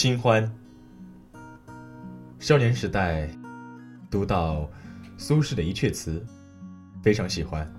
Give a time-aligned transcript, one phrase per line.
[0.00, 0.50] 清欢。
[2.38, 3.28] 少年时代
[4.10, 4.66] 读到
[5.18, 6.24] 苏轼的一阙词，
[7.02, 7.70] 非常喜欢，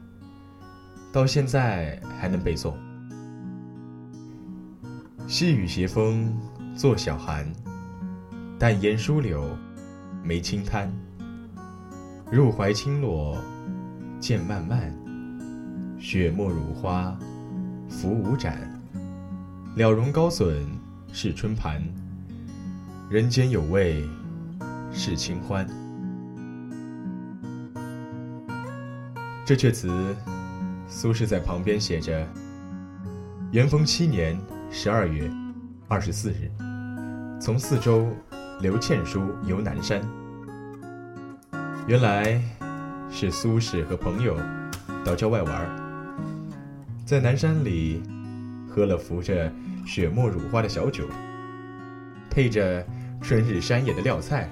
[1.11, 2.75] 到现在还能背诵。
[5.25, 6.31] 细雨斜风
[6.75, 7.51] 作晓寒，
[8.59, 9.57] 淡烟疏柳
[10.23, 10.93] 眉轻滩。
[12.31, 13.35] 入怀轻落
[14.19, 14.95] 渐漫漫，
[15.99, 17.17] 雪沫如花
[17.89, 18.79] 浮无展。
[19.75, 20.63] 了容高损
[21.11, 21.81] 是春盘，
[23.11, 24.07] 人间有味。
[24.93, 25.67] 是清欢。
[29.45, 30.15] 这阙词，
[30.87, 32.25] 苏轼在旁边写着
[33.51, 35.29] ：“元丰七年十二月
[35.89, 36.49] 二十四日，
[37.37, 38.07] 从四周
[38.61, 40.01] 留倩书游南山。”
[41.87, 42.41] 原来
[43.09, 44.37] 是苏轼和朋友
[45.03, 45.69] 到郊外玩，
[47.05, 48.01] 在南山里
[48.69, 49.51] 喝了浮着
[49.85, 51.05] 雪沫乳花的小酒，
[52.29, 52.85] 配着
[53.21, 54.49] 春日山野的料菜。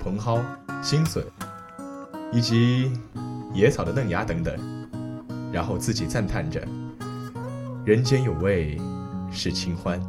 [0.00, 0.40] 茼蒿、
[0.80, 1.24] 新笋，
[2.32, 2.92] 以及
[3.52, 4.56] 野草的嫩芽等等，
[5.52, 6.66] 然后自己赞叹着
[7.84, 8.80] ：“人间有味
[9.30, 10.00] 是清欢。”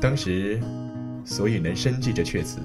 [0.00, 0.60] 当时，
[1.24, 2.58] 所以能深记这阙词，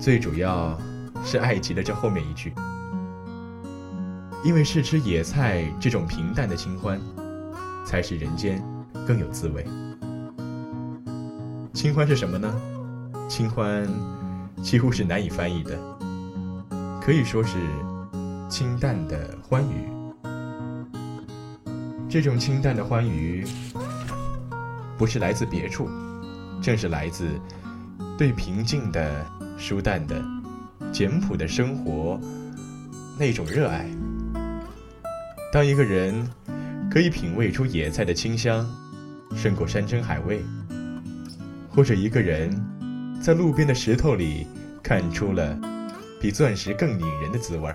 [0.00, 0.76] 最主要
[1.22, 2.52] 是爱极了这后面一句，
[4.42, 6.98] 因为是吃野菜这种平淡的清欢，
[7.84, 8.64] 才使人间
[9.06, 9.64] 更有滋味。
[11.78, 12.60] 清欢是什么呢？
[13.28, 13.86] 清欢
[14.60, 15.78] 几乎是难以翻译的，
[17.00, 17.56] 可以说是
[18.50, 19.88] 清淡的欢愉。
[22.08, 23.46] 这种清淡的欢愉，
[24.98, 25.88] 不是来自别处，
[26.60, 27.28] 正是来自
[28.18, 29.24] 对平静的、
[29.56, 30.20] 舒淡的、
[30.90, 32.20] 简朴的生活
[33.16, 33.88] 那种热爱。
[35.52, 36.28] 当一个人
[36.90, 38.68] 可以品味出野菜的清香，
[39.36, 40.42] 胜过山珍海味。
[41.70, 42.50] 或者一个人，
[43.22, 44.46] 在路边的石头里
[44.82, 45.56] 看出了
[46.20, 47.74] 比钻石更引人的滋味儿；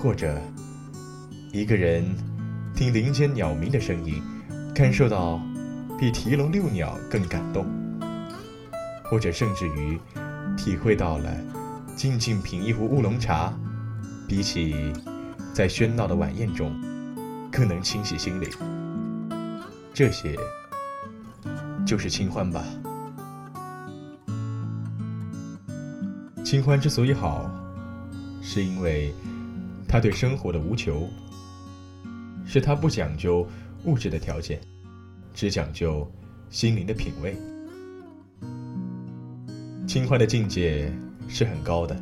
[0.00, 0.40] 或者
[1.52, 2.04] 一个人
[2.74, 4.22] 听林间鸟鸣的声音，
[4.74, 5.40] 感受到
[5.98, 7.64] 比提笼遛鸟更感动；
[9.04, 9.98] 或者甚至于
[10.56, 11.34] 体会到了
[11.96, 13.52] 静静品一壶乌龙茶，
[14.28, 14.92] 比起
[15.52, 16.72] 在喧闹的晚宴中
[17.50, 18.48] 更能清洗心灵。
[19.92, 20.36] 这些。
[21.86, 22.64] 就是清欢吧。
[26.44, 27.48] 清欢之所以好，
[28.42, 29.14] 是因为
[29.88, 31.08] 他对生活的无求，
[32.44, 33.46] 是他不讲究
[33.84, 34.60] 物质的条件，
[35.32, 36.06] 只讲究
[36.50, 37.36] 心灵的品味。
[39.86, 40.92] 清欢的境界
[41.28, 41.96] 是很高的，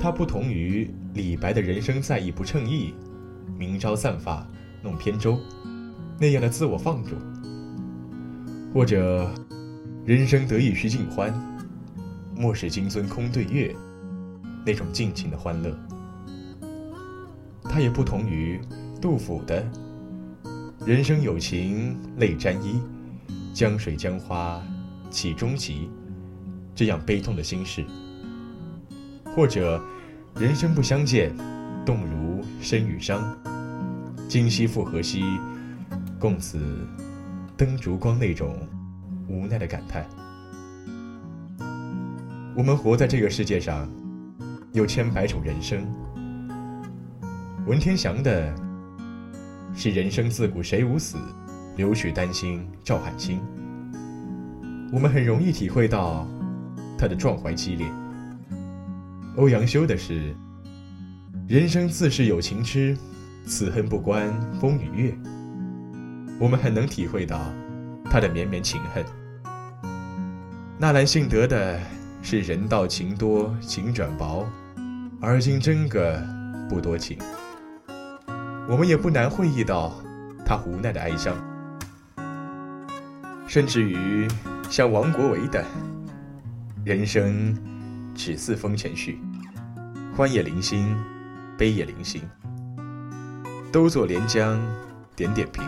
[0.00, 2.94] 它不同于李白的人生在意不称意，
[3.58, 4.46] 明朝散发
[4.80, 5.38] 弄扁舟
[6.20, 7.16] 那样的自我放逐。
[8.74, 9.32] 或者，
[10.04, 11.32] 人生得意须尽欢，
[12.34, 13.72] 莫使金樽空对月，
[14.66, 15.72] 那种尽情的欢乐。
[17.62, 18.60] 它也不同于
[19.00, 19.64] 杜甫的
[20.84, 22.80] “人生有情泪沾衣，
[23.52, 24.60] 江水江花
[25.08, 25.88] 起终极”
[26.74, 27.84] 这样悲痛的心事。
[29.36, 29.80] 或者，
[30.34, 31.32] 人生不相见，
[31.86, 33.38] 动如参与商，
[34.28, 35.22] 今夕复何夕，
[36.18, 36.58] 共此。
[37.56, 38.56] 灯烛光那种
[39.28, 40.04] 无奈的感叹。
[42.56, 43.88] 我们活在这个世界上，
[44.72, 45.86] 有千百种人生。
[47.66, 48.52] 文天祥的
[49.74, 51.16] 是“人生自古谁无死，
[51.76, 53.40] 留取丹心照汗青”。
[54.92, 56.26] 我们很容易体会到
[56.98, 57.86] 他的壮怀激烈。
[59.36, 60.34] 欧阳修的是
[61.48, 62.96] “人生自是有情痴，
[63.46, 65.16] 此恨不关风与月”。
[66.38, 67.40] 我们很能体会到
[68.10, 69.04] 他的绵绵情恨。
[70.76, 71.80] 纳兰性德的
[72.22, 74.44] 是“人到情多情转薄，
[75.20, 76.20] 而今真个
[76.68, 77.16] 不多情”。
[78.68, 79.94] 我们也不难会意到
[80.44, 81.34] 他无奈的哀伤。
[83.46, 84.26] 甚至于
[84.68, 85.64] 像王国维的
[86.84, 87.56] “人生
[88.14, 89.16] 只似风前絮，
[90.16, 90.96] 欢也零星，
[91.56, 92.20] 悲也零星，
[93.70, 94.60] 都作连江
[95.14, 95.62] 点点平”。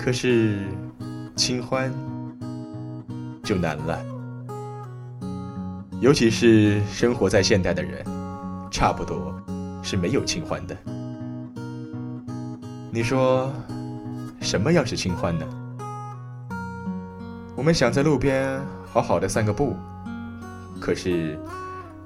[0.00, 0.60] 可是，
[1.36, 1.92] 清欢
[3.42, 3.98] 就难了。
[6.00, 8.02] 尤其是生活在现代的人，
[8.70, 9.34] 差不多
[9.82, 10.76] 是没有清欢的。
[12.90, 13.52] 你说，
[14.40, 15.44] 什么样是清欢呢？
[17.54, 19.76] 我们想在路边好好的散个步，
[20.80, 21.38] 可是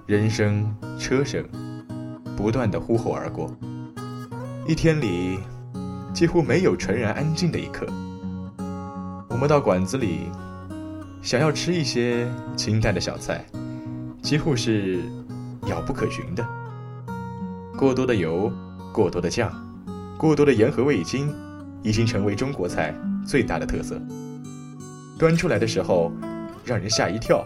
[0.07, 1.45] 人声车声
[2.37, 3.55] 不断的呼吼而过，
[4.67, 5.39] 一天里
[6.13, 7.87] 几乎没有纯然安静的一刻。
[9.29, 10.29] 我们到馆子里，
[11.23, 13.45] 想要吃一些清淡的小菜，
[14.21, 15.01] 几乎是
[15.67, 16.47] 遥不可寻的。
[17.77, 18.53] 过多的油，
[18.93, 19.51] 过多的酱，
[20.19, 21.35] 过多的盐和味精，
[21.83, 22.95] 已经成为中国菜
[23.27, 24.01] 最大的特色。
[25.19, 26.13] 端出来的时候，
[26.65, 27.45] 让人吓一跳，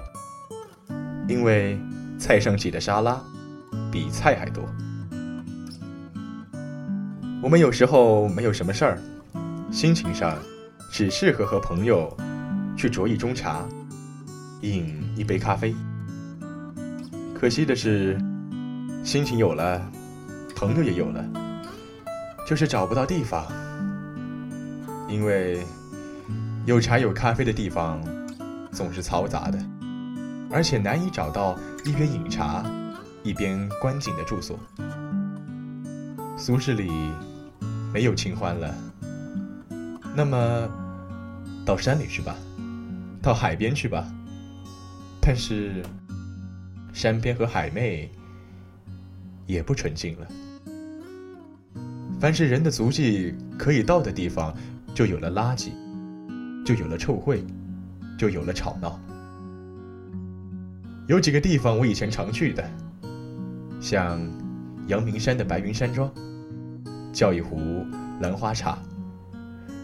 [1.28, 1.78] 因为
[2.18, 3.22] 菜上挤的沙拉
[3.92, 4.64] 比菜还多。
[7.46, 8.98] 我们有时候没有什么事儿，
[9.70, 10.36] 心情上
[10.90, 12.12] 只适合和朋友
[12.76, 13.64] 去酌一盅茶，
[14.62, 15.72] 饮一杯咖啡。
[17.38, 18.18] 可惜的是，
[19.04, 19.80] 心情有了，
[20.56, 21.24] 朋友也有了，
[22.48, 23.46] 就是找不到地方，
[25.08, 25.64] 因为
[26.64, 28.02] 有茶有咖啡的地方
[28.72, 29.58] 总是嘈杂的，
[30.50, 32.64] 而且难以找到一边饮茶
[33.22, 34.58] 一边观景的住所。
[36.36, 36.90] 俗世里
[37.96, 38.74] 没有清欢了，
[40.14, 40.68] 那么
[41.64, 42.36] 到山里去吧，
[43.22, 44.06] 到海边去吧。
[45.18, 45.82] 但是
[46.92, 48.12] 山边和海妹
[49.46, 50.26] 也不纯净了。
[52.20, 54.54] 凡是人的足迹可以到的地方，
[54.94, 55.70] 就有了垃圾，
[56.66, 57.40] 就有了臭秽，
[58.18, 59.00] 就有了吵闹。
[61.08, 62.70] 有几个地方我以前常去的，
[63.80, 64.20] 像
[64.86, 66.12] 阳明山的白云山庄。
[67.16, 67.86] 叫一壶
[68.20, 68.78] 兰花茶，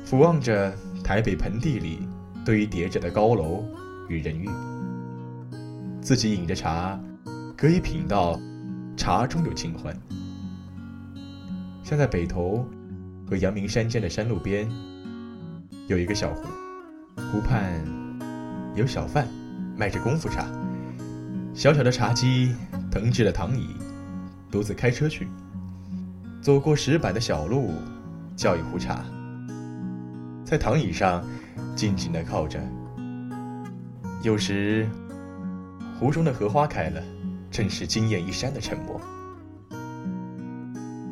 [0.04, 0.70] 俯望着
[1.02, 2.06] 台北盆地里
[2.44, 3.64] 堆叠着的高楼
[4.10, 4.50] 与人欲，
[6.02, 7.00] 自己饮着茶，
[7.56, 8.38] 可以品到
[8.98, 9.96] 茶中有清欢。
[11.82, 12.68] 像在北投
[13.26, 14.70] 和阳明山间的山路边，
[15.86, 16.42] 有一个小湖，
[17.32, 17.82] 湖畔
[18.74, 19.26] 有小贩
[19.74, 20.46] 卖着功夫茶，
[21.54, 22.54] 小小的茶几
[22.90, 23.68] 腾制了躺椅，
[24.50, 25.26] 独自开车去。
[26.42, 27.70] 走过石板的小路，
[28.34, 29.04] 叫一壶茶，
[30.44, 31.24] 在躺椅上
[31.76, 32.60] 静静地靠着。
[34.24, 34.88] 有时，
[35.96, 37.00] 湖中的荷花开了，
[37.48, 39.00] 正是惊艳一山的沉默。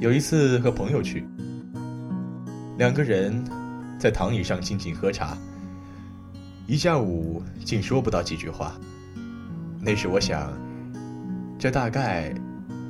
[0.01, 1.25] 有一次和朋友去，
[2.77, 3.33] 两个人
[4.01, 5.39] 在躺椅上静静喝茶，
[6.67, 8.75] 一下午竟说不到几句话。
[9.81, 10.53] 那时我想，
[11.57, 12.35] 这大概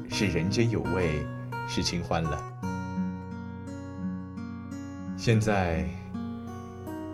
[0.09, 1.23] 是人间有味。
[1.69, 2.43] 是清欢了。
[5.17, 5.89] 现在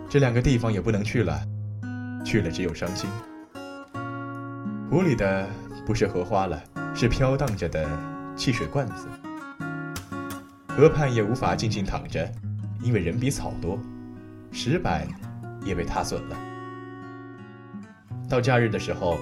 [0.09, 1.41] 这两个地方也不能去了，
[2.25, 3.09] 去了只有伤心。
[4.89, 5.47] 湖里的
[5.85, 6.63] 不是荷花了，
[6.95, 7.85] 是飘荡着的
[8.35, 9.07] 汽水罐子。
[10.69, 12.31] 河畔也无法静静躺着，
[12.81, 13.77] 因为人比草多，
[14.51, 15.05] 石板
[15.65, 16.37] 也被踏损了。
[18.29, 19.17] 到假日的时候，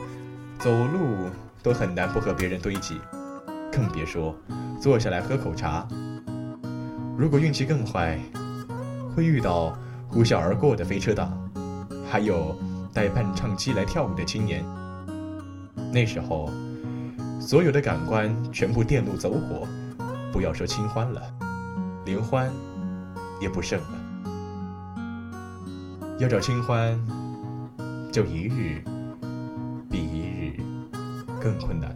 [0.59, 1.29] 走路
[1.63, 2.99] 都很难不和别人堆积。
[3.75, 4.33] 更别说
[4.79, 5.85] 坐下来喝口茶。
[7.17, 8.17] 如果运气更坏，
[9.13, 9.77] 会遇到
[10.07, 11.37] 呼啸而过的飞车党，
[12.09, 12.57] 还有
[12.93, 14.63] 带伴唱机来跳舞的青年。
[15.91, 16.49] 那时候，
[17.39, 19.67] 所有的感官全部电路走火，
[20.31, 21.21] 不要说清欢了，
[22.05, 22.49] 连欢
[23.41, 23.87] 也不剩了。
[26.17, 26.97] 要找清欢，
[28.09, 28.81] 就一日
[29.89, 30.61] 比一日
[31.41, 31.93] 更困难。